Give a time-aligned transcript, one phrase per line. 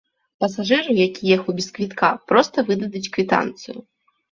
[0.45, 3.79] Пасажыру, які ехаў без квітка, проста выдадуць квітанцыю.